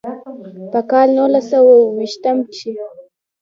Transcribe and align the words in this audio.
پۀ 0.71 0.79
کال 0.89 1.09
نولس 1.17 1.45
سوه 1.51 1.73
ويشتم 1.97 2.37
کښې 2.49 2.71